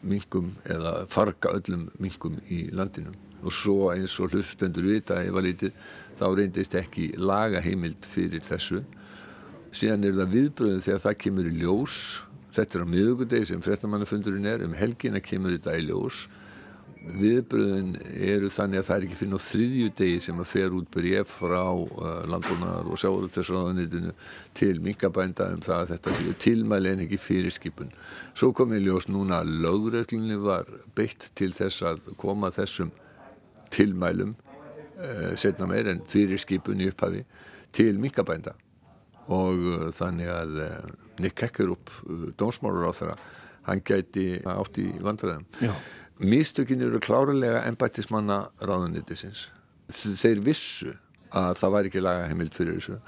mingum 0.05 0.53
eða 0.71 0.95
farga 1.13 1.55
öllum 1.57 1.89
mingum 2.03 2.39
í 2.53 2.67
landinu. 2.75 3.15
Og 3.45 3.53
svo 3.53 3.91
eins 3.93 4.15
og 4.21 4.33
hlustendur 4.33 4.87
vita 4.89 5.21
ef 5.21 5.35
að 5.35 5.49
lítið 5.49 5.81
þá 6.19 6.27
reyndist 6.39 6.77
ekki 6.79 7.11
laga 7.21 7.61
heimild 7.65 8.07
fyrir 8.09 8.45
þessu. 8.45 8.85
Síðan 9.75 10.07
er 10.07 10.17
það 10.21 10.33
viðbröðin 10.37 10.87
þegar 10.87 11.05
það 11.09 11.21
kemur 11.25 11.51
í 11.51 11.59
ljós. 11.59 11.99
Þetta 12.55 12.79
er 12.79 12.87
á 12.87 12.93
miðugudegi 12.95 13.51
sem 13.51 13.65
frettamannafundurinn 13.65 14.49
er. 14.49 14.65
Um 14.65 14.77
helgina 14.79 15.21
kemur 15.25 15.57
þetta 15.57 15.77
í 15.81 15.87
ljós 15.89 16.25
viðbröðin 17.05 17.95
eru 18.25 18.49
þannig 18.53 18.81
að 18.81 18.87
það 18.87 18.97
er 18.97 19.05
ekki 19.07 19.19
fyrir 19.19 19.37
á 19.37 19.47
þriðju 19.47 19.91
degi 19.99 20.21
sem 20.25 20.39
að 20.41 20.49
fer 20.49 20.77
út 20.79 20.89
bref 20.95 21.35
frá 21.41 21.63
uh, 21.69 22.23
landbúnaðar 22.31 22.89
og 22.89 23.01
sjáur 23.01 23.27
út 23.27 23.35
þessu 23.35 23.57
ráðanitinu 23.59 24.13
til 24.57 24.81
minkabænda 24.85 25.51
um 25.53 25.63
það 25.65 25.83
að 25.83 25.93
þetta 25.93 26.15
séu 26.19 26.35
tilmæli 26.47 26.93
en 26.95 27.05
ekki 27.05 27.21
fyrirskipun. 27.21 27.93
Svo 28.33 28.53
kom 28.57 28.73
í 28.73 28.81
ljós 28.83 29.09
núna 29.13 29.43
að 29.43 29.53
lögreglunni 29.67 30.39
var 30.41 30.71
beitt 30.97 31.29
til 31.37 31.53
þess 31.57 31.85
að 31.91 32.05
koma 32.21 32.53
þessum 32.55 32.93
tilmælum 33.75 34.35
uh, 34.35 35.33
setna 35.41 35.69
meir 35.71 35.91
en 35.93 36.05
fyrirskipun 36.09 36.81
í 36.81 36.89
upphafi 36.93 37.25
til 37.75 37.99
minkabænda 38.01 38.57
og 39.35 39.61
uh, 39.61 39.89
þannig 39.97 40.31
að 40.33 40.57
Nick 41.21 41.37
Kekkerup, 41.43 41.93
uh, 42.09 42.31
dómsmálur 42.41 42.89
á 42.89 42.93
þeirra, 42.97 43.19
hann 43.69 43.85
gæti 43.85 44.27
átt 44.41 44.81
í 44.81 44.89
vandræðum. 45.05 45.45
Já 45.61 45.75
Místökin 46.19 46.83
eru 46.87 47.01
klárulega 47.03 47.65
ennbættismanna 47.67 48.45
ráðunnitisins. 48.63 49.49
Þeir 49.91 50.43
vissu 50.47 50.93
að 51.35 51.57
það 51.59 51.75
væri 51.75 51.91
ekki 51.91 52.03
lagaheimild 52.05 52.55
fyrir 52.55 52.79
þessu. 52.79 52.99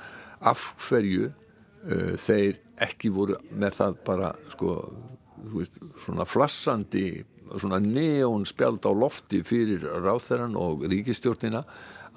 Af 0.42 0.64
hverju 0.88 1.28
uh, 1.30 2.14
þeir 2.18 2.58
ekki 2.82 3.12
voru 3.14 3.38
með 3.54 3.78
það 3.78 4.00
bara 4.08 4.32
sko, 4.56 4.75
veist, 5.54 5.78
svona 6.02 6.26
flassandi, 6.26 7.06
svona 7.54 7.78
neón 7.82 8.44
spjald 8.48 8.82
á 8.82 8.90
lofti 8.90 9.44
fyrir 9.46 9.86
ráþeran 10.02 10.58
og 10.58 10.82
ríkistjórnina 10.90 11.62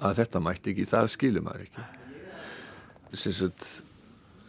að 0.02 0.18
þetta 0.24 0.42
mætti 0.42 0.74
ekki, 0.74 0.90
það 0.90 1.12
skilur 1.14 1.46
maður 1.46 1.68
ekki. 1.68 1.82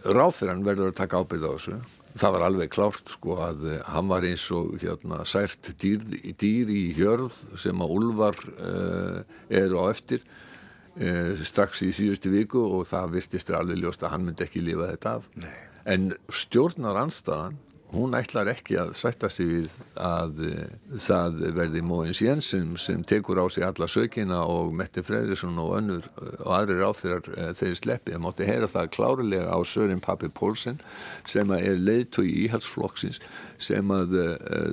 Ráþeran 0.02 0.66
verður 0.66 0.90
að 0.90 0.98
taka 0.98 1.22
ábyrð 1.22 1.46
á 1.46 1.52
þessu 1.54 2.01
það 2.18 2.36
var 2.36 2.46
alveg 2.48 2.72
klárt 2.74 3.14
sko 3.16 3.38
að 3.46 3.66
uh, 3.70 3.80
hann 3.94 4.10
var 4.12 4.28
eins 4.28 4.46
og 4.56 4.76
hérna 4.82 5.24
sært 5.28 5.72
dýr, 5.82 6.04
dýr 6.40 6.72
í 6.72 6.84
hjörð 6.98 7.36
sem 7.62 7.84
að 7.84 7.96
Ulvar 7.98 8.38
uh, 8.52 9.22
eru 9.48 9.82
á 9.82 9.86
eftir 9.92 10.24
uh, 10.26 11.34
strax 11.48 11.84
í 11.88 11.92
síðustu 11.96 12.34
viku 12.34 12.64
og 12.64 12.88
það 12.90 13.18
virtist 13.18 13.52
alveg 13.56 13.82
ljóst 13.82 14.06
að 14.06 14.16
hann 14.16 14.28
myndi 14.28 14.48
ekki 14.48 14.64
lifa 14.66 14.92
þetta 14.94 15.18
af 15.20 15.28
Nei. 15.42 15.60
en 15.96 16.10
stjórnar 16.42 17.00
anstaðan 17.06 17.60
hún 17.92 18.16
ætlar 18.16 18.50
ekki 18.52 18.78
að 18.80 18.94
sætta 18.96 19.30
sig 19.32 19.50
við 19.50 19.76
að 20.00 20.42
uh, 20.48 20.60
það 21.02 21.42
verði 21.58 21.84
Móins 21.84 22.22
Jensen 22.24 22.74
sem 22.80 23.04
tekur 23.08 23.42
á 23.44 23.46
sig 23.52 23.66
alla 23.68 23.88
sökina 23.92 24.42
og 24.48 24.72
Mette 24.76 25.04
Freyrisson 25.04 25.60
og 25.60 25.76
önnur 25.80 26.08
uh, 26.16 26.32
og 26.46 26.54
aðri 26.62 26.80
ráþyrar 26.80 27.28
uh, 27.36 27.52
þeir 27.58 27.76
sleppið. 27.80 28.16
Það 28.16 28.24
mátti 28.26 28.48
heyra 28.48 28.72
það 28.72 28.92
klárulega 28.96 29.52
á 29.52 29.60
Sörin 29.68 30.04
Pappi 30.04 30.32
Pólsen 30.32 30.80
sem 31.28 31.52
er 31.58 31.80
leiðtói 31.80 32.28
í 32.30 32.38
íhalsflokksins 32.46 33.20
sem 33.62 33.92
að 33.94 34.16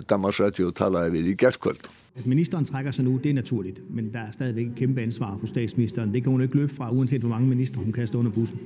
Damas 0.09 0.39
Radio 0.41 0.71
talaði 0.73 1.19
við 1.19 1.33
í 1.33 1.35
gerðkvöld. 1.43 1.91
At 2.19 2.27
ministeren 2.27 2.65
trækker 2.67 2.95
sig 2.95 3.05
nu, 3.05 3.19
det 3.23 3.31
er 3.31 3.35
naturligt, 3.35 3.83
men 3.91 4.09
der 4.13 4.27
er 4.27 4.33
stadigvæk 4.33 4.73
et 4.73 4.79
kæmpe 4.79 5.03
ansvar 5.03 5.37
hos 5.43 5.53
statsministeren. 5.53 6.15
Det 6.15 6.23
kan 6.23 6.33
hun 6.33 6.43
ikke 6.43 6.63
løbe 6.63 6.75
fra, 6.75 6.91
uanset 6.91 7.21
hvor 7.21 7.31
mange 7.31 7.49
ministre 7.49 7.83
hun 7.83 7.93
kaster 7.93 8.19
under 8.19 8.33
bussen. 8.33 8.59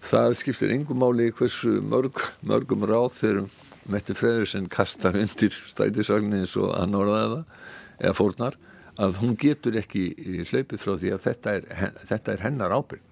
Það 0.00 0.34
skiptir 0.38 0.70
engum 0.74 1.00
máli 1.02 1.30
hversu 1.30 1.80
mörg, 1.82 2.22
mörgum 2.46 2.86
ráð 2.86 3.10
þeirrum 3.18 3.50
Mette 3.90 4.14
Freyðursen 4.14 4.68
kastar 4.70 5.16
undir 5.18 5.54
stætisvagnin 5.70 6.44
eins 6.44 6.56
og 6.60 6.74
hann 6.76 6.94
orðaði 6.94 7.40
það 7.40 8.04
eða 8.06 8.16
fórnar 8.16 8.58
að 9.00 9.18
hún 9.22 9.36
getur 9.40 9.78
ekki 9.80 10.04
hlaupið 10.50 10.82
frá 10.82 10.92
því 11.00 11.12
að 11.14 11.24
þetta 11.24 11.54
er, 11.56 11.68
þetta 12.10 12.32
er 12.34 12.44
hennar 12.44 12.74
ábyrg. 12.74 13.02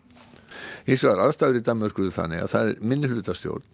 Hins 0.86 1.04
vegar 1.04 1.22
aðstæður 1.24 1.60
í 1.60 1.64
Danmörkur 1.66 2.14
þannig 2.14 2.44
að 2.44 2.52
það 2.54 2.70
er 2.70 2.82
minni 2.92 3.10
hlutastjórn 3.10 3.66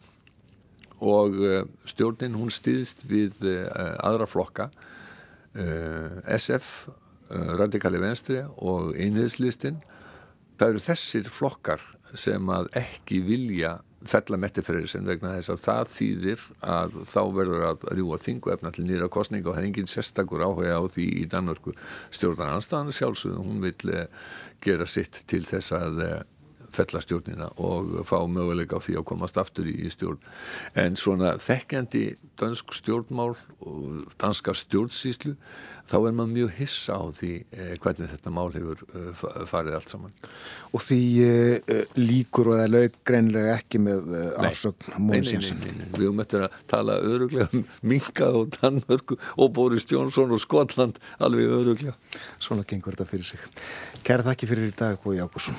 og 1.04 1.38
eh, 1.44 1.62
stjórnin 1.90 2.36
hún 2.38 2.52
stýðist 2.54 3.04
við 3.10 3.42
eh, 3.50 3.66
aðra 4.04 4.28
flokka 4.30 4.70
eh, 5.54 6.20
SF, 6.38 6.86
Radikali 7.34 7.98
Venstri 7.98 8.42
og 8.62 8.92
Einheðslistinn. 9.00 9.80
Það 10.60 10.68
eru 10.68 10.82
þessir 10.84 11.30
flokkar 11.32 11.80
sem 12.14 12.50
að 12.52 12.68
ekki 12.78 13.22
vilja 13.24 13.78
fella 14.08 14.38
mettifreyrisinn 14.40 15.08
vegna 15.08 15.34
þess 15.38 15.52
að 15.54 15.62
það 15.64 15.92
þýðir 15.94 16.44
að 16.74 16.98
þá 17.10 17.20
verður 17.38 17.64
að 17.70 17.86
rjúa 17.96 18.20
þingu 18.20 18.52
efna 18.54 18.72
til 18.74 18.84
nýra 18.88 19.08
kostninga 19.12 19.50
og 19.50 19.56
það 19.56 19.62
er 19.62 19.68
engin 19.70 19.90
sérstakur 19.90 20.44
áhuga 20.44 20.76
á 20.76 20.82
því 20.84 21.06
í 21.22 21.24
Danmörku. 21.32 21.74
Stjórnar 22.14 22.54
anstæðan 22.56 22.94
sjálfsögðum, 22.94 23.48
hún 23.48 23.64
vil 23.64 23.94
eh, 23.94 24.06
gera 24.64 24.88
sitt 24.88 25.22
til 25.30 25.44
þess 25.48 25.74
að 25.76 26.04
eh, 26.74 26.76
fella 26.76 27.02
stjórnina 27.04 27.50
og 27.62 28.02
fá 28.08 28.18
möguleika 28.26 28.78
á 28.78 28.84
því 28.84 28.98
að 29.00 29.08
komast 29.12 29.38
aftur 29.40 29.68
í 29.70 29.90
stjórn 29.92 30.18
en 30.80 30.98
svona 30.98 31.36
þekkjandi 31.42 32.04
dansk 32.40 32.74
stjórnmál 32.74 33.34
og 33.62 34.10
danskar 34.20 34.58
stjórnsýslu 34.58 35.36
þá 35.90 35.96
er 35.98 36.14
maður 36.16 36.32
mjög 36.32 36.52
hissa 36.58 36.96
á 36.96 37.04
því 37.12 37.30
eh, 37.52 37.72
hvernig 37.82 38.10
þetta 38.14 38.32
mál 38.34 38.48
hefur 38.54 38.82
eh, 38.96 39.24
farið 39.50 39.78
allt 39.78 39.92
saman. 39.92 40.14
Og 40.72 40.82
því 40.82 41.00
eh, 41.24 41.84
líkur 42.00 42.52
og 42.52 42.60
það 42.62 42.74
lög 42.74 42.98
greinlega 43.06 43.56
ekki 43.58 43.80
með 43.84 44.12
eh, 44.16 44.28
afsögn 44.48 44.98
Mónsjensen? 45.04 45.60
Nei, 45.60 45.70
nei, 45.70 45.84
nei, 45.84 45.88
við 45.98 46.08
höfum 46.08 46.24
eftir 46.24 46.46
að 46.48 46.58
tala 46.72 46.98
öruglega 47.04 47.48
um 47.52 47.64
Minga 47.84 48.30
og 48.40 48.52
Danmörku 48.56 49.18
og 49.36 49.56
Boris 49.56 49.88
Jónsson 49.90 50.34
og 50.34 50.42
Skotland 50.42 51.00
alveg 51.20 51.52
öruglega. 51.60 51.96
Svona 52.42 52.66
gengur 52.68 52.96
þetta 52.96 53.10
fyrir 53.10 53.34
sig. 53.34 53.50
Kæra 54.06 54.30
þakki 54.30 54.50
fyrir 54.50 54.72
í 54.72 54.78
dag 54.78 55.02
Bói 55.04 55.20
Ágússon. 55.20 55.58